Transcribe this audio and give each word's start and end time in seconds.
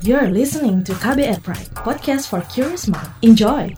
You're 0.00 0.32
listening 0.32 0.80
to 0.88 0.96
KBR 0.96 1.44
Pride, 1.44 1.76
podcast 1.76 2.32
for 2.32 2.40
curious 2.48 2.88
mind. 2.88 3.12
Enjoy! 3.20 3.68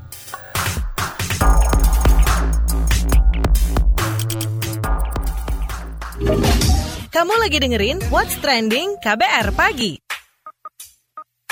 Kamu 7.11 7.35
lagi 7.43 7.59
dengerin 7.59 7.99
What's 8.07 8.39
Trending 8.39 9.03
KBR 9.03 9.51
Pagi. 9.51 9.99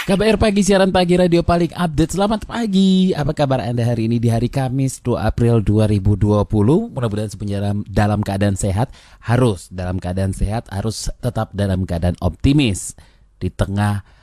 KBR 0.07 0.39
Pagi, 0.39 0.63
siaran 0.63 0.95
pagi 0.95 1.19
radio 1.19 1.43
paling 1.43 1.75
update. 1.75 2.15
Selamat 2.15 2.47
pagi. 2.47 3.11
Apa 3.11 3.35
kabar 3.35 3.67
Anda 3.67 3.83
hari 3.83 4.07
ini 4.07 4.23
di 4.23 4.31
hari 4.31 4.47
Kamis 4.47 5.03
2 5.03 5.19
April 5.19 5.67
2020? 5.67 6.47
Mudah-mudahan 6.95 7.27
semuanya 7.35 7.75
dalam 7.91 8.23
keadaan 8.23 8.55
sehat. 8.55 8.95
Harus 9.19 9.67
dalam 9.75 9.99
keadaan 9.99 10.31
sehat, 10.31 10.71
harus 10.71 11.11
tetap 11.19 11.51
dalam 11.59 11.83
keadaan 11.91 12.15
optimis. 12.23 12.95
Di 13.43 13.51
tengah 13.51 14.20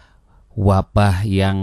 wabah 0.58 1.22
yang 1.22 1.60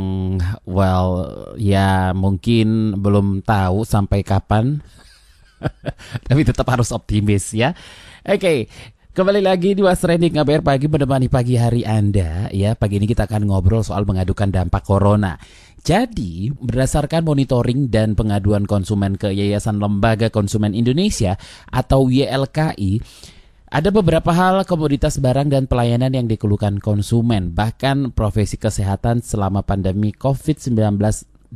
well 0.62 1.26
ya 1.58 2.14
mungkin 2.14 2.94
belum 3.02 3.42
tahu 3.42 3.82
sampai 3.82 4.22
kapan. 4.22 4.78
Tapi 6.30 6.40
tetap 6.46 6.70
harus 6.70 6.94
optimis 6.94 7.50
ya. 7.50 7.74
Oke, 8.24 8.38
okay. 8.38 8.58
Kembali 9.14 9.46
lagi 9.46 9.78
di 9.78 9.82
Was 9.82 10.02
Trending 10.02 10.34
Pagi 10.42 10.90
menemani 10.90 11.30
pagi 11.30 11.54
hari 11.54 11.86
Anda 11.86 12.50
ya. 12.50 12.74
Pagi 12.74 12.98
ini 12.98 13.06
kita 13.06 13.30
akan 13.30 13.46
ngobrol 13.46 13.86
soal 13.86 14.02
mengadukan 14.02 14.50
dampak 14.50 14.82
corona. 14.82 15.38
Jadi, 15.84 16.50
berdasarkan 16.50 17.22
monitoring 17.22 17.94
dan 17.94 18.18
pengaduan 18.18 18.66
konsumen 18.66 19.14
ke 19.14 19.30
Yayasan 19.30 19.78
Lembaga 19.78 20.34
Konsumen 20.34 20.74
Indonesia 20.74 21.38
atau 21.70 22.10
YLKI, 22.10 22.98
ada 23.74 23.90
beberapa 23.90 24.30
hal 24.30 24.62
komoditas 24.70 25.18
barang 25.18 25.50
dan 25.50 25.66
pelayanan 25.66 26.14
yang 26.14 26.30
dikeluhkan 26.30 26.78
konsumen, 26.78 27.50
bahkan 27.58 28.14
profesi 28.14 28.54
kesehatan 28.54 29.18
selama 29.18 29.66
pandemi 29.66 30.14
COVID-19 30.14 30.78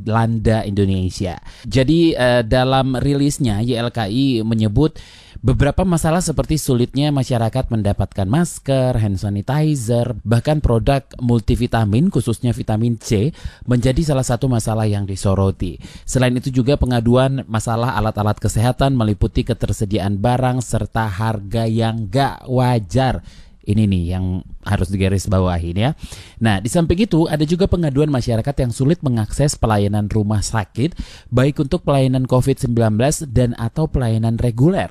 landa 0.03 0.67
Indonesia. 0.67 1.39
Jadi 1.63 2.11
uh, 2.19 2.43
dalam 2.43 2.99
rilisnya 2.99 3.63
YLKI 3.63 4.43
menyebut 4.43 4.99
Beberapa 5.39 5.87
masalah 5.87 6.19
seperti 6.19 6.59
sulitnya 6.59 7.15
masyarakat 7.15 7.71
mendapatkan 7.71 8.27
masker, 8.27 8.91
hand 8.99 9.23
sanitizer, 9.23 10.19
bahkan 10.27 10.59
produk 10.59 11.07
multivitamin 11.15 12.11
khususnya 12.11 12.51
vitamin 12.51 12.99
C 12.99 13.31
menjadi 13.63 14.03
salah 14.03 14.27
satu 14.27 14.51
masalah 14.51 14.83
yang 14.83 15.07
disoroti. 15.07 15.79
Selain 16.03 16.35
itu 16.35 16.51
juga 16.51 16.75
pengaduan 16.75 17.47
masalah 17.47 17.95
alat-alat 17.95 18.35
kesehatan 18.35 18.99
meliputi 18.99 19.47
ketersediaan 19.47 20.19
barang 20.19 20.59
serta 20.59 21.07
harga 21.07 21.63
yang 21.63 22.11
gak 22.11 22.43
wajar 22.43 23.23
ini 23.69 23.85
nih 23.85 24.03
yang 24.17 24.25
harus 24.65 24.89
digaris 24.89 25.29
bawahi 25.29 25.71
ya. 25.77 25.91
Nah, 26.41 26.57
di 26.59 26.67
samping 26.67 27.05
itu 27.05 27.29
ada 27.29 27.45
juga 27.45 27.69
pengaduan 27.69 28.09
masyarakat 28.09 28.55
yang 28.59 28.71
sulit 28.73 28.99
mengakses 29.05 29.55
pelayanan 29.55 30.09
rumah 30.09 30.41
sakit 30.41 30.97
baik 31.29 31.61
untuk 31.61 31.85
pelayanan 31.85 32.25
COVID-19 32.25 32.73
dan 33.29 33.53
atau 33.55 33.85
pelayanan 33.85 34.35
reguler. 34.41 34.89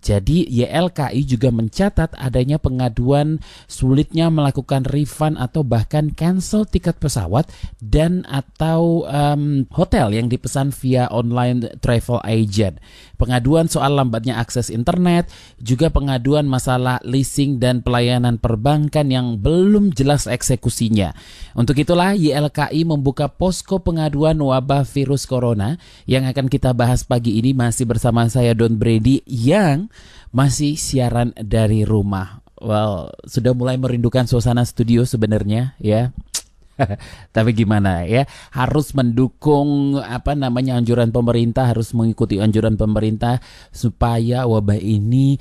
Jadi 0.00 0.48
YLKI 0.48 1.22
juga 1.28 1.52
mencatat 1.52 2.16
adanya 2.16 2.56
pengaduan 2.56 3.42
sulitnya 3.68 4.32
melakukan 4.32 4.88
refund 4.88 5.36
atau 5.36 5.60
bahkan 5.66 6.14
cancel 6.14 6.64
tiket 6.64 6.96
pesawat 6.96 7.50
dan 7.82 8.24
atau 8.30 9.04
um, 9.04 9.68
hotel 9.74 10.16
yang 10.16 10.30
dipesan 10.30 10.72
via 10.72 11.10
online 11.12 11.68
travel 11.84 12.22
agent. 12.24 12.80
Pengaduan 13.20 13.68
soal 13.68 14.00
lambatnya 14.00 14.40
akses 14.40 14.72
internet, 14.72 15.28
juga 15.60 15.92
pengaduan 15.92 16.48
masalah 16.48 16.96
leasing 17.04 17.60
dan 17.60 17.84
pelayanan 17.84 18.00
layanan 18.00 18.40
perbankan 18.40 19.06
yang 19.12 19.26
belum 19.36 19.92
jelas 19.92 20.24
eksekusinya. 20.24 21.12
Untuk 21.52 21.76
itulah 21.76 22.16
YLKI 22.16 22.88
membuka 22.88 23.28
posko 23.28 23.78
pengaduan 23.84 24.40
wabah 24.40 24.88
virus 24.88 25.28
corona 25.28 25.76
yang 26.08 26.24
akan 26.24 26.48
kita 26.48 26.72
bahas 26.72 27.04
pagi 27.04 27.36
ini 27.36 27.52
masih 27.52 27.84
bersama 27.84 28.24
saya 28.32 28.56
Don 28.56 28.80
Brady 28.80 29.20
yang 29.28 29.92
masih 30.32 30.80
siaran 30.80 31.36
dari 31.36 31.84
rumah. 31.84 32.40
Well, 32.60 33.12
sudah 33.24 33.56
mulai 33.56 33.80
merindukan 33.80 34.28
suasana 34.28 34.64
studio 34.64 35.04
sebenarnya 35.04 35.76
ya. 35.80 36.12
Tapi 37.36 37.50
gimana 37.52 38.04
ya? 38.06 38.24
Harus 38.54 38.92
mendukung 38.96 39.98
apa 40.00 40.32
namanya 40.34 40.78
anjuran 40.80 41.12
pemerintah, 41.12 41.70
harus 41.70 41.92
mengikuti 41.92 42.40
anjuran 42.40 42.74
pemerintah 42.78 43.38
supaya 43.70 44.48
wabah 44.48 44.78
ini 44.78 45.36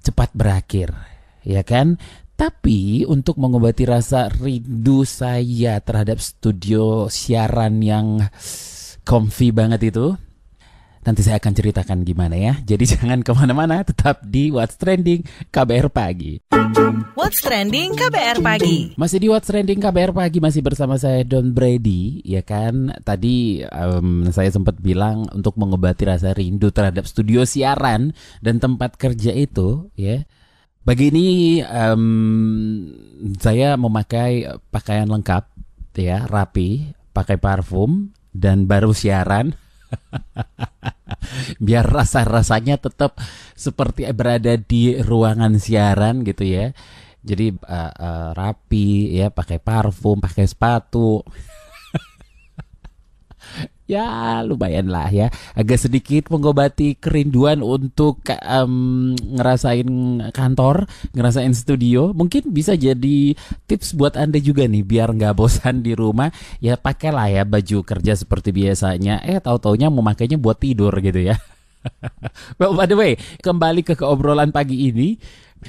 cepat 0.00 0.32
berakhir 0.32 0.92
ya 1.44 1.64
kan? 1.64 1.96
Tapi 2.40 3.04
untuk 3.04 3.36
mengobati 3.36 3.84
rasa 3.84 4.32
rindu 4.32 5.04
saya 5.04 5.76
terhadap 5.84 6.24
studio 6.24 7.12
siaran 7.12 7.84
yang 7.84 8.24
comfy 9.04 9.52
banget 9.52 9.92
itu, 9.92 10.16
nanti 11.00 11.24
saya 11.24 11.40
akan 11.40 11.52
ceritakan 11.52 12.04
gimana 12.04 12.36
ya. 12.36 12.54
Jadi 12.64 12.84
jangan 12.96 13.24
ke 13.24 13.32
mana-mana, 13.32 13.80
tetap 13.84 14.20
di 14.24 14.52
What's 14.52 14.76
Trending 14.76 15.24
KBR 15.48 15.88
Pagi. 15.88 16.40
What's 17.16 17.40
Trending 17.40 17.96
KBR 17.96 18.38
Pagi. 18.44 18.94
Masih 18.96 19.18
di 19.20 19.28
What's 19.32 19.48
Trending 19.48 19.80
KBR 19.80 20.12
Pagi, 20.12 20.38
masih 20.38 20.60
bersama 20.60 21.00
saya 21.00 21.24
Don 21.24 21.52
Brady, 21.56 22.20
ya 22.24 22.44
kan? 22.44 22.92
Tadi 23.02 23.64
um, 23.68 24.28
saya 24.28 24.52
sempat 24.52 24.78
bilang 24.78 25.28
untuk 25.32 25.56
mengobati 25.56 26.04
rasa 26.08 26.36
rindu 26.36 26.68
terhadap 26.72 27.08
studio 27.08 27.48
siaran 27.48 28.12
dan 28.44 28.60
tempat 28.60 29.00
kerja 29.00 29.32
itu, 29.32 29.88
ya 29.96 30.24
Pagi 30.80 31.12
ini 31.12 31.60
um, 31.60 32.02
saya 33.36 33.76
memakai 33.76 34.48
pakaian 34.72 35.04
lengkap, 35.12 35.44
ya 35.92 36.24
rapi, 36.24 36.96
pakai 37.12 37.36
parfum 37.36 38.16
dan 38.32 38.64
baru 38.64 38.96
siaran. 38.96 39.52
Biar 41.64 41.86
rasa-rasanya 41.86 42.80
tetap 42.80 43.18
seperti 43.54 44.08
berada 44.10 44.56
di 44.56 44.98
ruangan 44.98 45.56
siaran 45.60 46.26
gitu 46.26 46.46
ya. 46.46 46.72
Jadi 47.20 47.52
uh, 47.52 47.92
uh, 47.92 48.28
rapi 48.32 49.12
ya, 49.12 49.28
pakai 49.28 49.60
parfum, 49.60 50.24
pakai 50.24 50.48
sepatu 50.48 51.20
ya 53.90 54.06
lumayan 54.46 54.86
lah 54.86 55.10
ya. 55.10 55.26
Agak 55.58 55.82
sedikit 55.82 56.30
mengobati 56.30 56.94
kerinduan 56.94 57.66
untuk 57.66 58.22
um, 58.46 59.12
ngerasain 59.18 59.90
kantor 60.30 60.86
ngerasain 61.10 61.50
studio. 61.50 62.14
Mungkin 62.14 62.54
bisa 62.54 62.78
jadi 62.78 63.34
tips 63.66 63.98
buat 63.98 64.14
anda 64.14 64.38
juga 64.38 64.70
nih 64.70 64.86
biar 64.86 65.10
nggak 65.10 65.34
bosan 65.34 65.82
di 65.82 65.98
rumah. 65.98 66.30
Ya 66.62 66.78
pakailah 66.78 67.26
ya 67.26 67.42
baju 67.42 67.82
kerja 67.82 68.14
seperti 68.14 68.54
biasanya. 68.54 69.26
Eh 69.26 69.42
tahu 69.42 69.58
taunya 69.58 69.90
memakainya 69.90 70.38
buat 70.38 70.62
tidur 70.62 70.94
gitu 71.02 71.18
ya. 71.18 71.34
Well 72.60 72.76
by 72.76 72.84
the 72.84 72.96
way 72.96 73.16
kembali 73.40 73.80
ke 73.80 73.96
keobrolan 73.96 74.52
pagi 74.52 74.92
ini 74.92 75.16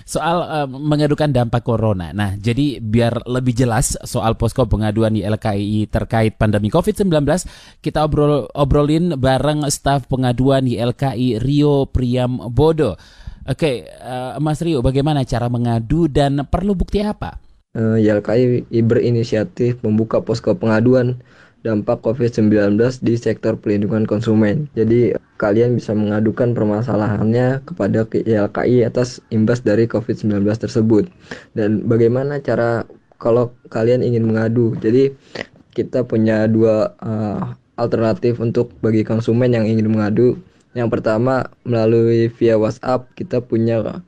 soal 0.04 0.38
uh, 0.44 0.68
mengadukan 0.68 1.32
dampak 1.32 1.64
corona. 1.64 2.12
Nah, 2.12 2.36
jadi 2.40 2.80
biar 2.80 3.28
lebih 3.28 3.56
jelas 3.56 3.96
soal 4.08 4.36
posko 4.40 4.66
pengaduan 4.68 5.16
YLKI 5.16 5.92
terkait 5.92 6.36
pandemi 6.36 6.72
COVID-19, 6.72 7.12
kita 7.84 8.00
obrol 8.04 8.48
obrolin 8.56 9.16
bareng 9.20 9.68
staf 9.68 10.08
pengaduan 10.08 10.68
YLKI 10.68 11.40
Rio 11.40 11.88
Priam 11.88 12.40
Bodo. 12.52 12.96
Oke, 13.42 13.90
uh, 14.02 14.38
Mas 14.38 14.62
Rio, 14.62 14.86
bagaimana 14.86 15.26
cara 15.26 15.50
mengadu 15.50 16.06
dan 16.06 16.46
perlu 16.46 16.78
bukti 16.78 17.02
apa? 17.02 17.42
Uh, 17.72 17.96
YLKI 17.98 18.68
berinisiatif 18.84 19.80
membuka 19.82 20.20
posko 20.20 20.54
pengaduan 20.54 21.24
dampak 21.62 22.02
COVID-19 22.02 22.78
di 23.06 23.14
sektor 23.18 23.54
pelindungan 23.58 24.10
konsumen. 24.10 24.66
Jadi 24.74 25.14
kalian 25.38 25.78
bisa 25.78 25.94
mengadukan 25.94 26.54
permasalahannya 26.58 27.62
kepada 27.66 28.06
YLKI 28.10 28.86
atas 28.86 29.22
imbas 29.30 29.62
dari 29.62 29.86
COVID-19 29.86 30.42
tersebut. 30.58 31.06
Dan 31.54 31.86
bagaimana 31.86 32.42
cara 32.42 32.86
kalau 33.22 33.54
kalian 33.70 34.02
ingin 34.02 34.26
mengadu? 34.26 34.74
Jadi 34.82 35.14
kita 35.78 36.04
punya 36.04 36.50
dua 36.50 36.98
uh, 37.00 37.54
alternatif 37.78 38.42
untuk 38.42 38.74
bagi 38.82 39.06
konsumen 39.06 39.54
yang 39.54 39.66
ingin 39.70 39.90
mengadu. 39.90 40.38
Yang 40.74 41.00
pertama 41.00 41.52
melalui 41.68 42.32
via 42.32 42.58
WhatsApp 42.58 43.06
kita 43.14 43.44
punya 43.44 43.82
uh, 43.86 44.02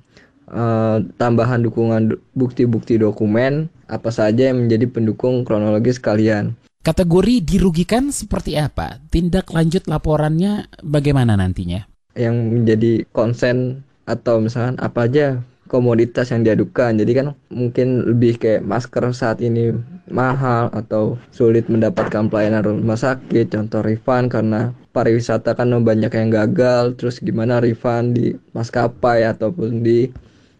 uh, 0.51 0.97
tambahan 1.19 1.63
dukungan 1.63 2.18
bukti-bukti 2.33 2.97
dokumen 2.97 3.69
apa 3.89 4.12
saja 4.13 4.53
yang 4.53 4.65
menjadi 4.65 4.86
pendukung 4.89 5.45
kronologis 5.45 6.01
kalian. 6.01 6.56
Kategori 6.80 7.44
dirugikan 7.44 8.07
seperti 8.07 8.56
apa? 8.56 9.03
Tindak 9.12 9.51
lanjut 9.51 9.83
laporannya 9.85 10.71
bagaimana 10.80 11.35
nantinya? 11.35 11.83
Yang 12.15 12.35
menjadi 12.39 12.94
konsen 13.12 13.83
atau 14.07 14.39
misalkan 14.39 14.80
apa 14.80 15.06
aja 15.06 15.44
komoditas 15.69 16.31
yang 16.31 16.47
diadukan. 16.47 16.97
Jadi 16.97 17.12
kan 17.12 17.27
mungkin 17.51 18.15
lebih 18.15 18.42
kayak 18.42 18.65
masker 18.65 19.06
saat 19.12 19.44
ini 19.44 19.75
mahal 20.09 20.69
atau 20.73 21.17
sulit 21.33 21.65
mendapatkan 21.69 22.27
pelayanan 22.27 22.65
rumah 22.65 23.00
sakit, 23.00 23.50
contoh 23.50 23.81
refund 23.81 24.29
karena 24.29 24.73
pariwisata 24.91 25.56
kan 25.56 25.71
banyak 25.71 26.11
yang 26.11 26.29
gagal, 26.29 26.97
terus 26.97 27.21
gimana 27.21 27.61
refund 27.61 28.17
di 28.17 28.33
maskapai 28.53 29.25
ataupun 29.25 29.85
di 29.85 30.09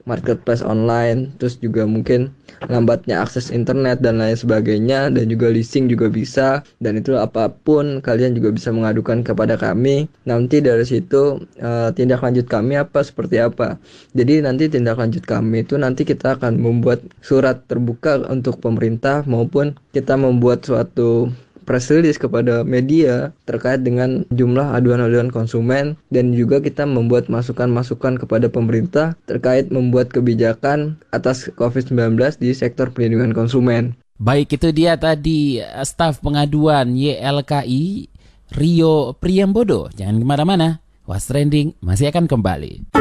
marketplace 0.10 0.66
online, 0.66 1.30
terus 1.38 1.62
juga 1.62 1.86
mungkin 1.86 2.34
lambatnya 2.66 3.22
akses 3.22 3.54
internet 3.54 4.02
dan 4.02 4.18
lain 4.18 4.34
sebagainya 4.34 5.14
dan 5.14 5.30
juga 5.30 5.54
leasing 5.54 5.86
juga 5.86 6.10
bisa 6.10 6.66
dan 6.82 6.98
itu 6.98 7.14
apa 7.16 7.54
pun 7.54 8.02
kalian 8.02 8.34
juga 8.34 8.50
bisa 8.50 8.74
mengadukan 8.74 9.22
kepada 9.22 9.54
kami. 9.56 10.10
Nanti 10.26 10.60
dari 10.66 10.84
situ 10.84 11.46
uh, 11.62 11.90
tindak 11.94 12.26
lanjut 12.26 12.50
kami 12.50 12.82
apa 12.82 13.06
seperti 13.06 13.38
apa. 13.38 13.78
Jadi 14.18 14.42
nanti 14.42 14.66
tindak 14.66 14.98
lanjut 14.98 15.22
kami 15.30 15.62
itu 15.62 15.78
nanti 15.78 16.02
kita 16.02 16.42
akan 16.42 16.58
membuat 16.58 17.06
surat 17.22 17.62
terbuka 17.70 18.26
untuk 18.26 18.58
pemerintah 18.58 19.22
maupun 19.30 19.78
kita 19.94 20.18
membuat 20.18 20.66
suatu 20.66 21.30
press 21.70 21.94
release 21.94 22.18
kepada 22.18 22.66
media 22.66 23.30
terkait 23.46 23.86
dengan 23.86 24.26
jumlah 24.34 24.74
aduan-aduan 24.74 25.30
konsumen 25.30 25.94
dan 26.10 26.34
juga 26.34 26.58
kita 26.58 26.90
membuat 26.90 27.30
masukan-masukan 27.30 28.18
kepada 28.18 28.50
pemerintah 28.50 29.14
terkait 29.30 29.70
membuat 29.70 30.10
kebijakan 30.10 30.98
atas 31.14 31.46
COVID-19 31.54 32.18
di 32.42 32.58
sektor 32.58 32.90
perlindungan 32.90 33.38
konsumen. 33.38 33.94
Baik, 34.18 34.58
itu 34.58 34.74
dia 34.74 34.98
tadi 34.98 35.62
eh, 35.62 35.86
staf 35.86 36.26
pengaduan 36.26 36.98
YLKI 36.98 38.10
Rio 38.58 39.14
Priyambodo. 39.14 39.94
Jangan 39.94 40.18
ke 40.18 40.26
mana-mana. 40.26 40.89
What's 41.10 41.26
Trending 41.26 41.74
masih 41.82 42.14
akan 42.14 42.30
kembali. 42.30 42.94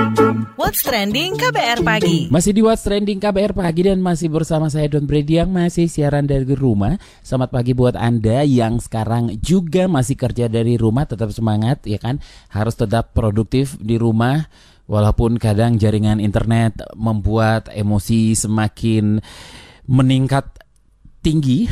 What's 0.56 0.80
Trending 0.80 1.36
KBR 1.36 1.84
Pagi. 1.84 2.32
Masih 2.32 2.56
di 2.56 2.64
What's 2.64 2.80
Trending 2.80 3.20
KBR 3.20 3.52
Pagi 3.52 3.84
dan 3.84 4.00
masih 4.00 4.32
bersama 4.32 4.72
saya 4.72 4.88
Don 4.88 5.04
Brady 5.04 5.36
yang 5.36 5.52
masih 5.52 5.92
siaran 5.92 6.24
dari 6.24 6.48
rumah. 6.56 6.96
Selamat 7.20 7.52
pagi 7.52 7.76
buat 7.76 8.00
Anda 8.00 8.48
yang 8.48 8.80
sekarang 8.80 9.36
juga 9.44 9.92
masih 9.92 10.16
kerja 10.16 10.48
dari 10.48 10.80
rumah. 10.80 11.04
Tetap 11.04 11.36
semangat 11.36 11.84
ya 11.84 12.00
kan. 12.00 12.24
Harus 12.48 12.80
tetap 12.80 13.12
produktif 13.12 13.76
di 13.76 14.00
rumah. 14.00 14.48
Walaupun 14.88 15.36
kadang 15.36 15.76
jaringan 15.76 16.16
internet 16.16 16.80
membuat 16.96 17.68
emosi 17.68 18.32
semakin 18.32 19.20
meningkat 19.84 20.48
tinggi. 21.20 21.68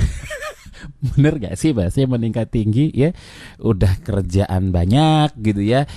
Bener 1.17 1.41
gak 1.41 1.57
sih 1.57 1.73
bahasanya 1.73 2.21
meningkat 2.21 2.53
tinggi 2.53 2.93
ya? 2.93 3.17
Udah 3.57 4.05
kerjaan 4.05 4.69
banyak 4.69 5.33
gitu 5.41 5.65
ya 5.65 5.89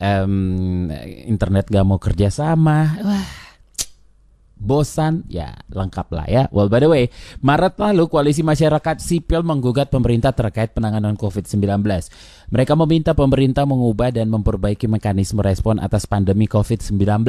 um, 0.00 0.88
internet 1.26 1.68
gak 1.68 1.86
mau 1.86 2.00
kerja 2.00 2.28
sama, 2.32 2.96
wah 3.00 3.45
bosan, 4.56 5.28
ya 5.28 5.52
lengkap 5.68 6.08
lah 6.16 6.26
ya. 6.26 6.42
Well 6.48 6.72
by 6.72 6.80
the 6.80 6.88
way, 6.88 7.04
Maret 7.44 7.76
lalu 7.76 8.08
Koalisi 8.08 8.40
Masyarakat 8.40 8.98
Sipil 8.98 9.44
menggugat 9.44 9.92
pemerintah 9.92 10.32
terkait 10.32 10.72
penanganan 10.72 11.14
COVID-19. 11.14 11.84
Mereka 12.46 12.72
meminta 12.78 13.12
pemerintah 13.12 13.68
mengubah 13.68 14.14
dan 14.14 14.32
memperbaiki 14.32 14.88
mekanisme 14.88 15.42
respon 15.44 15.76
atas 15.82 16.08
pandemi 16.08 16.48
COVID-19. 16.48 17.26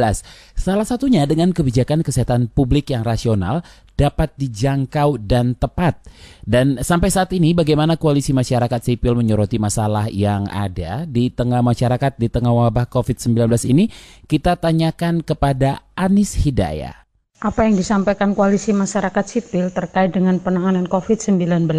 Salah 0.55 0.87
satunya 0.87 1.27
dengan 1.27 1.51
kebijakan 1.51 2.05
kesehatan 2.05 2.53
publik 2.53 2.95
yang 2.95 3.03
rasional 3.03 3.65
dapat 3.97 4.29
dijangkau 4.37 5.17
dan 5.17 5.57
tepat. 5.57 5.97
Dan 6.45 6.79
sampai 6.85 7.09
saat 7.09 7.33
ini 7.33 7.57
bagaimana 7.57 7.97
koalisi 7.97 8.29
masyarakat 8.31 8.77
sipil 8.85 9.17
menyoroti 9.17 9.57
masalah 9.57 10.05
yang 10.07 10.45
ada 10.47 11.09
di 11.09 11.33
tengah 11.33 11.65
masyarakat 11.65 12.13
di 12.21 12.29
tengah 12.29 12.53
wabah 12.53 12.85
COVID-19 12.87 13.49
ini? 13.73 13.89
Kita 14.29 14.53
tanyakan 14.53 15.25
kepada 15.25 15.81
Anis 15.97 16.37
Hidayah 16.37 17.06
apa 17.37 17.69
yang 17.69 17.77
disampaikan 17.77 18.33
koalisi 18.33 18.73
masyarakat 18.73 19.25
sipil 19.29 19.69
terkait 19.69 20.09
dengan 20.09 20.41
penanganan 20.41 20.89
COVID-19 20.89 21.69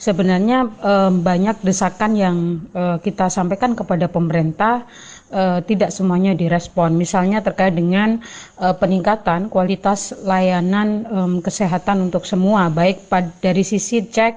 sebenarnya 0.00 0.58
eh, 0.80 1.12
banyak 1.12 1.60
desakan 1.60 2.16
yang 2.16 2.36
eh, 2.72 2.96
kita 3.04 3.28
sampaikan 3.28 3.76
kepada 3.76 4.08
pemerintah 4.08 4.88
eh, 5.28 5.60
tidak 5.68 5.92
semuanya 5.92 6.32
direspon. 6.32 6.96
Misalnya 6.96 7.44
terkait 7.44 7.76
dengan 7.76 8.24
eh, 8.56 8.72
peningkatan 8.72 9.52
kualitas 9.52 10.16
layanan 10.24 10.88
eh, 11.04 11.30
kesehatan 11.44 12.08
untuk 12.08 12.24
semua, 12.24 12.72
baik 12.72 13.04
dari 13.44 13.60
sisi 13.60 14.08
cek 14.08 14.32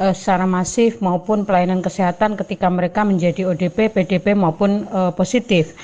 eh, 0.00 0.16
secara 0.16 0.48
masif 0.48 1.04
maupun 1.04 1.44
pelayanan 1.44 1.84
kesehatan 1.84 2.40
ketika 2.40 2.72
mereka 2.72 3.04
menjadi 3.04 3.52
ODP, 3.52 3.92
PDP 3.92 4.32
maupun 4.32 4.88
eh, 4.88 5.12
positif 5.12 5.76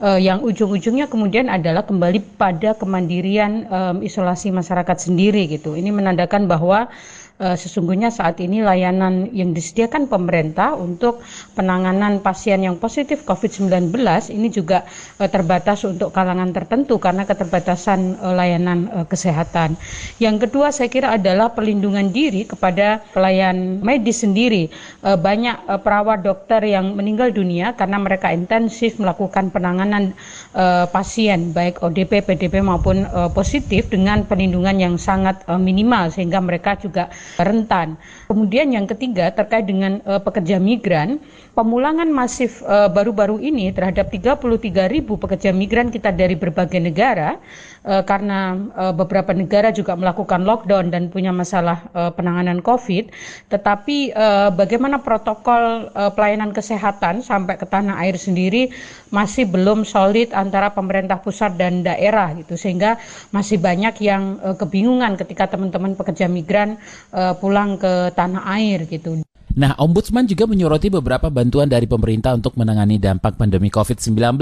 uh, 0.00 0.20
yang 0.20 0.44
ujung-ujungnya 0.44 1.08
kemudian 1.08 1.48
adalah 1.48 1.84
kembali 1.84 2.36
pada 2.36 2.76
kemandirian 2.76 3.68
um, 3.68 3.96
isolasi 4.04 4.52
masyarakat 4.52 4.96
sendiri 4.96 5.48
gitu. 5.48 5.76
Ini 5.76 5.88
menandakan 5.92 6.48
bahwa 6.48 6.88
sesungguhnya 7.36 8.08
saat 8.08 8.40
ini 8.40 8.64
layanan 8.64 9.28
yang 9.36 9.52
disediakan 9.52 10.08
pemerintah 10.08 10.72
untuk 10.72 11.20
penanganan 11.52 12.24
pasien 12.24 12.64
yang 12.64 12.80
positif 12.80 13.28
COVID-19 13.28 13.92
ini 14.32 14.48
juga 14.48 14.88
uh, 15.20 15.28
terbatas 15.28 15.84
untuk 15.84 16.16
kalangan 16.16 16.48
tertentu 16.56 16.96
karena 16.96 17.28
keterbatasan 17.28 18.16
uh, 18.24 18.32
layanan 18.32 18.88
kesehatan. 19.04 19.76
Yang 20.16 20.48
kedua 20.48 20.72
saya 20.72 20.88
kira 20.88 21.12
adalah 21.16 21.52
perlindungan 21.52 22.08
diri 22.08 22.48
kepada 22.48 23.04
pelayan 23.12 23.84
medis 23.84 24.24
sendiri. 24.24 24.72
Banyak 25.02 25.82
perawat 25.84 26.24
dokter 26.24 26.62
yang 26.64 26.96
meninggal 26.96 27.30
dunia 27.30 27.76
karena 27.76 28.00
mereka 28.00 28.32
intensif 28.32 28.96
melakukan 28.96 29.52
penanganan 29.52 30.16
uh, 30.56 30.88
pasien 30.88 31.52
baik 31.52 31.84
ODP, 31.84 32.24
PDP 32.24 32.64
maupun 32.64 33.04
uh, 33.12 33.28
positif 33.30 33.92
dengan 33.92 34.24
perlindungan 34.24 34.80
yang 34.80 34.94
sangat 34.96 35.44
uh, 35.46 35.60
minimal 35.60 36.08
sehingga 36.08 36.40
mereka 36.40 36.74
juga 36.80 37.12
rentan. 37.36 38.00
Kemudian 38.26 38.72
yang 38.72 38.88
ketiga 38.88 39.30
terkait 39.30 39.68
dengan 39.68 40.00
uh, 40.08 40.18
pekerja 40.18 40.56
migran, 40.56 41.20
pemulangan 41.52 42.08
masif 42.08 42.64
uh, 42.64 42.88
baru-baru 42.88 43.38
ini 43.38 43.70
terhadap 43.70 44.08
33 44.08 44.88
ribu 44.88 45.20
pekerja 45.20 45.52
migran 45.52 45.92
kita 45.92 46.10
dari 46.10 46.34
berbagai 46.34 46.80
negara 46.80 47.36
uh, 47.86 48.02
karena 48.02 48.58
uh, 48.74 48.92
beberapa 48.92 49.32
negara 49.32 49.70
juga 49.70 49.94
melakukan 49.94 50.42
lockdown 50.42 50.90
dan 50.90 51.08
punya 51.08 51.30
masalah 51.30 51.86
uh, 51.94 52.10
penanganan 52.12 52.60
COVID. 52.60 53.14
Tetapi 53.48 54.12
uh, 54.12 54.50
bagaimana 54.52 55.00
protokol 55.00 55.88
uh, 55.94 56.10
pelayanan 56.12 56.50
kesehatan 56.50 57.22
sampai 57.22 57.56
ke 57.56 57.64
tanah 57.64 58.02
air 58.02 58.18
sendiri 58.18 58.74
masih 59.14 59.46
belum 59.46 59.86
solid 59.86 60.34
antara 60.34 60.74
pemerintah 60.74 61.22
pusat 61.22 61.54
dan 61.54 61.86
daerah 61.86 62.34
gitu 62.34 62.58
sehingga 62.58 62.98
masih 63.30 63.62
banyak 63.62 63.94
yang 64.02 64.42
uh, 64.42 64.58
kebingungan 64.58 65.14
ketika 65.16 65.50
teman-teman 65.56 65.94
pekerja 65.94 66.26
migran 66.26 66.76
uh, 67.14 67.32
pulang 67.38 67.78
ke 67.78 68.12
tanah 68.12 68.42
air 68.58 68.84
gitu. 68.90 69.25
Nah, 69.56 69.72
Ombudsman 69.80 70.28
juga 70.28 70.44
menyoroti 70.44 70.92
beberapa 70.92 71.32
bantuan 71.32 71.64
dari 71.64 71.88
pemerintah 71.88 72.36
untuk 72.36 72.60
menangani 72.60 73.00
dampak 73.00 73.40
pandemi 73.40 73.72
COVID-19 73.72 74.36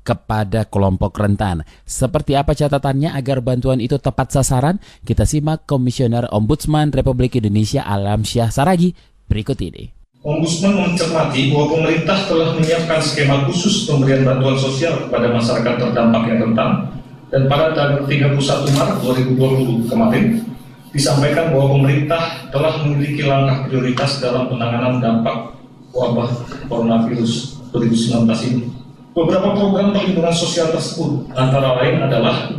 kepada 0.00 0.64
kelompok 0.64 1.12
rentan. 1.20 1.68
Seperti 1.84 2.32
apa 2.32 2.56
catatannya 2.56 3.12
agar 3.12 3.44
bantuan 3.44 3.76
itu 3.76 4.00
tepat 4.00 4.32
sasaran? 4.32 4.80
Kita 5.04 5.28
simak 5.28 5.68
Komisioner 5.68 6.32
Ombudsman 6.32 6.96
Republik 6.96 7.36
Indonesia 7.36 7.84
Alam 7.84 8.24
Syah 8.24 8.48
Saragi 8.48 8.96
berikut 9.28 9.60
ini. 9.60 9.92
Ombudsman 10.24 10.96
mencermati 10.96 11.52
bahwa 11.52 11.76
pemerintah 11.76 12.24
telah 12.24 12.56
menyiapkan 12.56 13.04
skema 13.04 13.44
khusus 13.44 13.84
pemberian 13.84 14.24
bantuan 14.24 14.56
sosial 14.56 14.96
kepada 14.96 15.28
masyarakat 15.28 15.74
terdampak 15.76 16.24
yang 16.32 16.40
rentan 16.48 16.88
dan 17.28 17.44
pada 17.52 17.76
tanggal 17.76 18.08
31 18.08 18.40
Maret 18.72 18.96
2020 19.36 19.92
kemarin 19.92 20.53
disampaikan 20.94 21.50
bahwa 21.50 21.74
pemerintah 21.74 22.46
telah 22.54 22.86
memiliki 22.86 23.26
langkah 23.26 23.66
prioritas 23.66 24.22
dalam 24.22 24.46
penanganan 24.46 25.02
dampak 25.02 25.58
wabah 25.90 26.30
coronavirus 26.70 27.58
2019 27.74 28.30
ini. 28.46 28.70
Beberapa 29.14 29.54
program 29.58 29.90
perlindungan 29.90 30.34
sosial 30.34 30.70
tersebut 30.70 31.34
antara 31.34 31.82
lain 31.82 32.02
adalah 32.02 32.50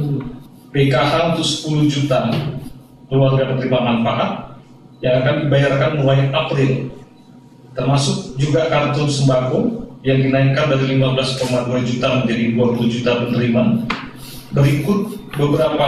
PKH 0.75 1.35
untuk 1.35 1.47
10 1.47 1.87
juta 1.87 2.31
keluarga 3.07 3.55
penerima 3.55 3.79
manfaat 3.79 4.31
yang 4.99 5.23
akan 5.23 5.35
dibayarkan 5.47 5.91
mulai 6.03 6.27
April, 6.31 6.91
termasuk 7.71 8.35
juga 8.35 8.67
kartu 8.67 9.07
sembako 9.07 9.87
yang 10.03 10.19
dinaikkan 10.19 10.71
dari 10.71 10.99
15,2 10.99 11.87
juta 11.87 12.07
menjadi 12.23 12.43
20 12.55 12.93
juta 12.99 13.11
penerima. 13.23 13.63
Berikut 14.55 14.99
beberapa 15.35 15.87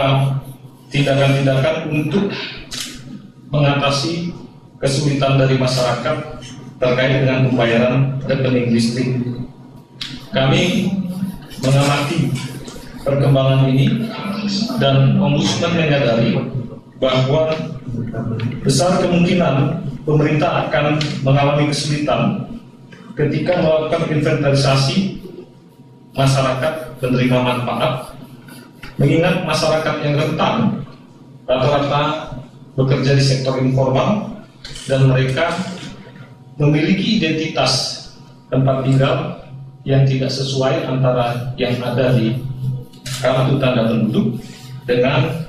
tindakan-tindakan 0.88 1.76
untuk 1.92 2.32
mengatasi 3.52 4.32
kesulitan 4.80 5.40
dari 5.40 5.56
masyarakat 5.58 6.16
terkait 6.78 7.12
dengan 7.24 7.48
pembayaran 7.50 7.94
rekening 8.24 8.70
listrik. 8.70 9.08
Kami 10.30 10.92
mengamati 11.64 12.30
perkembangan 13.02 13.66
ini 13.72 14.06
dan 14.78 15.18
Ombudsman 15.18 15.74
menyadari 15.74 16.36
bahwa 17.00 17.56
besar 18.62 19.00
kemungkinan 19.02 19.82
pemerintah 20.04 20.68
akan 20.68 21.00
mengalami 21.24 21.72
kesulitan 21.72 22.46
ketika 23.18 23.58
melakukan 23.58 24.06
inventarisasi 24.14 25.18
masyarakat 26.14 26.74
penerima 27.02 27.38
manfaat 27.42 28.17
Mengingat 28.98 29.46
masyarakat 29.46 29.94
yang 30.02 30.14
rentan 30.18 30.82
rata-rata 31.46 32.34
bekerja 32.74 33.14
di 33.14 33.22
sektor 33.22 33.62
informal 33.62 34.42
dan 34.90 35.06
mereka 35.06 35.54
memiliki 36.58 37.22
identitas 37.22 37.94
tempat 38.50 38.82
tinggal 38.82 39.38
yang 39.86 40.02
tidak 40.02 40.34
sesuai 40.34 40.82
antara 40.90 41.54
yang 41.54 41.78
ada 41.78 42.10
di 42.18 42.42
kartu 43.22 43.54
tanda 43.62 43.86
penduduk 43.86 44.42
dengan 44.82 45.46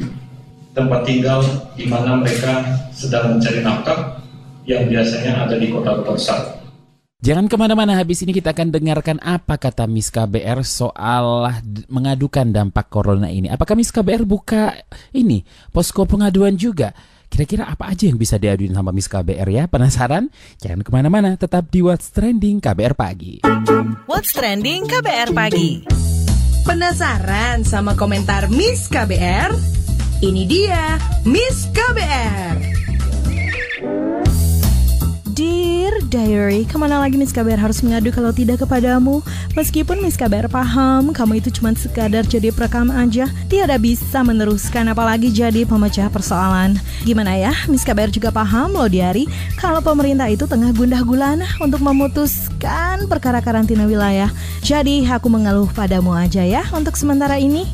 tempat 0.77 1.01
tinggal 1.03 1.41
di 1.74 1.89
mana 1.89 2.22
mereka 2.22 2.62
sedang 2.94 3.36
mencari 3.36 3.65
nafkah 3.65 4.22
yang 4.70 4.86
biasanya 4.86 5.50
ada 5.50 5.58
di 5.58 5.74
kota-kota 5.74 6.13
besar. 6.13 6.59
Jangan 7.20 7.52
ke 7.52 7.60
mana-mana, 7.60 8.00
habis 8.00 8.24
ini 8.24 8.32
kita 8.32 8.56
akan 8.56 8.72
dengarkan 8.72 9.20
apa 9.20 9.60
kata 9.60 9.92
Miss 9.92 10.08
KBR 10.08 10.64
soal 10.64 11.52
mengadukan 11.92 12.48
dampak 12.48 12.88
corona 12.88 13.28
ini. 13.28 13.52
Apakah 13.52 13.76
Miss 13.76 13.92
KBR 13.92 14.24
buka 14.24 14.72
ini, 15.12 15.44
posko 15.76 16.08
pengaduan 16.08 16.56
juga? 16.56 16.96
Kira-kira 17.28 17.68
apa 17.68 17.92
aja 17.92 18.08
yang 18.08 18.16
bisa 18.16 18.40
diaduin 18.40 18.72
sama 18.72 18.96
Miss 18.96 19.12
KBR 19.12 19.52
ya? 19.52 19.68
Penasaran? 19.68 20.32
Jangan 20.64 20.80
ke 20.80 20.90
mana-mana, 20.96 21.36
tetap 21.36 21.68
di 21.68 21.84
What's 21.84 22.08
Trending 22.16 22.64
KBR 22.64 22.96
Pagi. 22.96 23.44
What's 24.08 24.32
Trending 24.32 24.88
KBR 24.88 25.36
Pagi. 25.36 25.84
Penasaran 26.64 27.68
sama 27.68 28.00
komentar 28.00 28.48
Miss 28.48 28.88
KBR? 28.88 29.52
Ini 30.24 30.44
dia 30.48 30.96
Miss 31.28 31.68
KBR. 31.76 32.79
Dear 35.89 36.05
Diary, 36.05 36.69
ke 36.69 36.77
mana 36.77 37.01
lagi 37.01 37.17
Miss 37.17 37.34
KBR 37.34 37.58
harus 37.58 37.81
mengadu 37.81 38.13
kalau 38.13 38.29
tidak 38.29 38.62
kepadamu? 38.62 39.25
Meskipun 39.58 39.98
Miss 40.05 40.13
KBR 40.13 40.46
paham, 40.46 41.10
kamu 41.10 41.41
itu 41.41 41.50
cuma 41.50 41.74
sekadar 41.74 42.29
jadi 42.29 42.53
perekam 42.53 42.93
aja, 42.93 43.25
tiada 43.50 43.74
bisa 43.81 44.22
meneruskan 44.22 44.86
apalagi 44.86 45.34
jadi 45.34 45.65
pemecah 45.65 46.05
persoalan. 46.13 46.77
Gimana 47.10 47.34
ya, 47.34 47.58
Miss 47.65 47.81
KBR 47.81 48.13
juga 48.13 48.29
paham 48.29 48.77
loh 48.77 48.86
Diary, 48.86 49.25
kalau 49.58 49.81
pemerintah 49.81 50.29
itu 50.29 50.46
tengah 50.46 50.69
gundah 50.77 51.01
gulana 51.01 51.50
untuk 51.58 51.81
memutuskan 51.81 53.10
perkara 53.10 53.41
karantina 53.41 53.89
wilayah. 53.89 54.29
Jadi 54.62 55.10
aku 55.10 55.25
mengeluh 55.25 55.74
padamu 55.74 56.13
aja 56.13 56.46
ya 56.46 56.69
untuk 56.69 57.01
sementara 57.01 57.41
ini. 57.41 57.65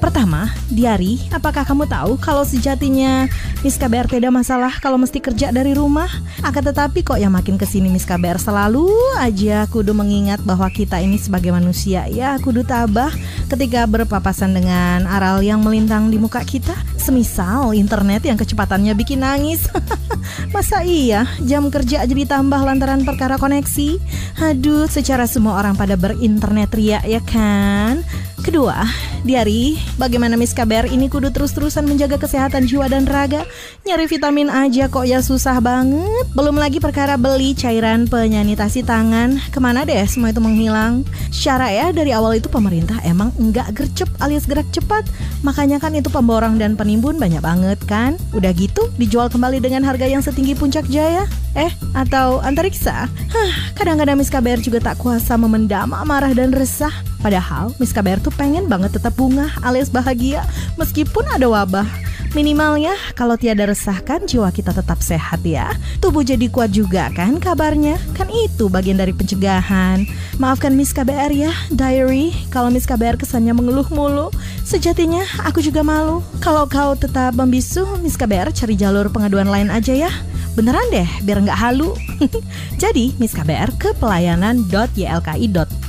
Pertama, 0.00 0.48
Diary, 0.72 1.20
apakah 1.28 1.62
kamu 1.62 1.84
tahu 1.84 2.16
kalau 2.18 2.40
sejatinya 2.40 3.28
Miss 3.60 3.76
KBR 3.76 4.08
tidak 4.08 4.32
masalah 4.32 4.72
kalau 4.80 4.96
mesti 4.96 5.20
kerja 5.20 5.52
dari 5.52 5.76
rumah? 5.76 6.08
Akan 6.40 6.64
tetapi 6.64 7.04
kok 7.04 7.20
yang 7.20 7.36
makin 7.36 7.59
ke 7.60 7.68
sini 7.68 7.92
Miss 7.92 8.08
KBR 8.08 8.40
selalu 8.40 8.88
aja 9.20 9.68
kudu 9.68 9.92
mengingat 9.92 10.40
bahwa 10.48 10.64
kita 10.72 10.96
ini 10.96 11.20
sebagai 11.20 11.52
manusia 11.52 12.08
ya 12.08 12.40
kudu 12.40 12.64
tabah 12.64 13.12
ketika 13.52 13.84
berpapasan 13.84 14.56
dengan 14.56 15.04
aral 15.04 15.44
yang 15.44 15.60
melintang 15.60 16.08
di 16.08 16.16
muka 16.16 16.40
kita. 16.40 16.72
Semisal 16.96 17.76
internet 17.76 18.24
yang 18.24 18.40
kecepatannya 18.40 18.96
bikin 18.96 19.20
nangis. 19.20 19.68
Masa 20.56 20.80
iya 20.88 21.28
jam 21.44 21.68
kerja 21.68 22.00
aja 22.00 22.14
ditambah 22.16 22.64
lantaran 22.64 23.04
perkara 23.04 23.36
koneksi? 23.36 24.00
Aduh, 24.40 24.88
secara 24.88 25.28
semua 25.28 25.60
orang 25.60 25.76
pada 25.76 26.00
berinternet 26.00 26.72
ria 26.72 27.04
ya 27.04 27.20
kan? 27.20 28.00
Kedua, 28.40 28.88
Diari, 29.20 29.76
bagaimana 30.00 30.32
Miss 30.32 30.56
KBR 30.56 30.88
ini 30.88 31.12
kudu 31.12 31.28
terus-terusan 31.28 31.84
menjaga 31.84 32.16
kesehatan 32.16 32.64
jiwa 32.64 32.88
dan 32.88 33.04
raga? 33.04 33.44
Nyari 33.84 34.08
vitamin 34.08 34.48
aja 34.48 34.88
kok 34.88 35.04
ya 35.04 35.20
susah 35.20 35.60
banget. 35.60 36.24
Belum 36.32 36.56
lagi 36.56 36.80
perkara 36.80 37.20
beli 37.20 37.52
cairan 37.52 38.08
penyanitasi 38.08 38.80
tangan. 38.80 39.36
Ke 39.52 39.60
mana 39.60 39.84
deh 39.84 40.00
semua 40.08 40.32
itu 40.32 40.40
menghilang? 40.40 41.04
Secara 41.28 41.68
ya 41.68 41.92
dari 41.92 42.16
awal 42.16 42.40
itu 42.40 42.48
pemerintah 42.48 42.96
emang 43.04 43.28
enggak 43.36 43.76
gercep 43.76 44.08
alias 44.24 44.48
gerak 44.48 44.64
cepat. 44.72 45.04
Makanya 45.44 45.76
kan 45.76 45.92
itu 45.92 46.08
pemborong 46.08 46.56
dan 46.56 46.80
penimbun 46.80 47.20
banyak 47.20 47.44
banget 47.44 47.76
kan? 47.84 48.16
Udah 48.32 48.56
gitu 48.56 48.88
dijual 48.96 49.28
kembali 49.28 49.60
dengan 49.60 49.84
harga 49.84 50.08
yang 50.08 50.24
setinggi 50.24 50.56
puncak 50.56 50.88
jaya? 50.88 51.28
Eh, 51.52 51.68
atau 51.92 52.40
antariksa? 52.40 53.04
Hah, 53.04 53.52
kadang-kadang 53.76 54.16
Miss 54.16 54.32
KBR 54.32 54.64
juga 54.64 54.80
tak 54.80 54.96
kuasa 54.96 55.36
memendam 55.36 55.92
amarah 55.92 56.32
dan 56.32 56.56
resah. 56.56 56.92
Padahal 57.20 57.76
Miss 57.76 57.92
KBR 57.92 58.24
tuh 58.24 58.32
pengen 58.32 58.66
banget 58.66 58.96
tetap 58.96 59.16
bunga 59.16 59.52
alias 59.60 59.92
bahagia 59.92 60.44
meskipun 60.80 61.24
ada 61.28 61.46
wabah. 61.46 61.86
Minimalnya 62.30 62.94
kalau 63.18 63.34
tiada 63.34 63.66
resahkan 63.66 64.22
jiwa 64.22 64.54
kita 64.54 64.70
tetap 64.70 65.02
sehat 65.02 65.42
ya. 65.42 65.74
Tubuh 65.98 66.22
jadi 66.22 66.46
kuat 66.46 66.70
juga 66.70 67.10
kan 67.10 67.42
kabarnya. 67.42 67.98
Kan 68.14 68.30
itu 68.30 68.70
bagian 68.70 69.02
dari 69.02 69.10
pencegahan. 69.10 70.06
Maafkan 70.38 70.78
Miss 70.78 70.94
KBR 70.94 71.34
ya, 71.34 71.50
diary. 71.74 72.30
Kalau 72.54 72.70
Miss 72.70 72.86
KBR 72.86 73.18
kesannya 73.18 73.50
mengeluh 73.50 73.90
mulu. 73.90 74.30
Sejatinya 74.62 75.26
aku 75.42 75.58
juga 75.58 75.82
malu. 75.82 76.22
Kalau 76.38 76.70
kau 76.70 76.94
tetap 76.94 77.34
membisu, 77.34 77.98
Miss 77.98 78.14
KBR 78.14 78.54
cari 78.54 78.78
jalur 78.78 79.10
pengaduan 79.10 79.50
lain 79.50 79.66
aja 79.66 79.90
ya. 79.90 80.12
Beneran 80.54 80.86
deh, 80.94 81.10
biar 81.26 81.42
nggak 81.42 81.58
halu. 81.58 81.98
Jadi, 82.82 83.18
Miss 83.18 83.34
KBR 83.34 83.74
ke 83.74 83.90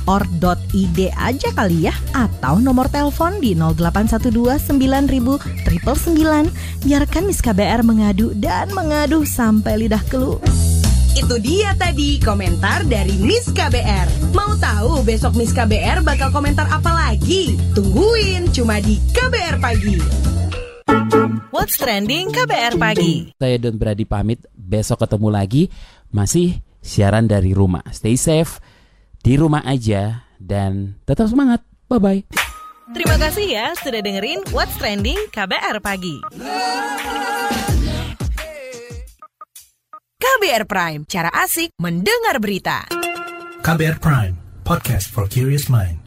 pelayanan.ylki.or.id 0.02 0.98
aja 1.14 1.48
kali 1.54 1.86
ya. 1.86 1.94
Atau 2.14 2.58
nomor 2.58 2.90
telepon 2.90 3.38
di 3.38 3.54
0812 3.54 4.74
9000 4.74 6.50
Biarkan 6.82 7.24
Miss 7.26 7.40
KBR 7.40 7.82
mengadu 7.86 8.34
dan 8.34 8.70
mengadu 8.74 9.22
sampai 9.22 9.86
lidah 9.86 10.02
keluh. 10.10 10.42
Itu 11.12 11.36
dia 11.38 11.76
tadi 11.76 12.16
komentar 12.18 12.88
dari 12.88 13.12
Miss 13.20 13.52
KBR. 13.52 14.32
Mau 14.32 14.56
tahu 14.56 15.04
besok 15.04 15.36
Miss 15.36 15.52
KBR 15.52 16.00
bakal 16.00 16.32
komentar 16.32 16.66
apa 16.72 16.88
lagi? 16.88 17.54
Tungguin 17.76 18.48
cuma 18.50 18.80
di 18.80 18.96
KBR 19.12 19.60
Pagi. 19.60 19.98
What's 21.52 21.76
Trending 21.76 22.32
KBR 22.32 22.80
Pagi. 22.80 23.36
Saya 23.36 23.56
Don 23.60 23.76
Brady 23.76 24.08
pamit, 24.08 24.40
besok 24.56 25.04
ketemu 25.04 25.28
lagi 25.28 25.68
masih 26.08 26.64
siaran 26.80 27.28
dari 27.28 27.52
rumah. 27.52 27.84
Stay 27.92 28.16
safe, 28.16 28.58
di 29.22 29.38
rumah 29.38 29.62
aja, 29.62 30.26
dan 30.42 30.98
tetap 31.06 31.30
semangat. 31.30 31.62
Bye-bye. 31.86 32.26
Terima 32.92 33.16
kasih 33.16 33.46
ya 33.48 33.66
sudah 33.78 34.02
dengerin 34.02 34.44
What's 34.52 34.76
Trending 34.76 35.16
KBR 35.32 35.80
Pagi. 35.80 36.20
KBR 40.18 40.64
Prime, 40.66 41.02
cara 41.06 41.30
asik 41.32 41.70
mendengar 41.78 42.42
berita. 42.42 42.84
KBR 43.62 44.02
Prime, 44.02 44.34
podcast 44.66 45.08
for 45.08 45.30
curious 45.30 45.70
mind. 45.70 46.01